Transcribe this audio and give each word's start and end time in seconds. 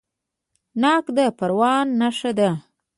ناک 0.81 1.05
د 1.15 1.19
پروان 1.37 1.87
نښه 1.99 2.31
ده. 2.37 2.49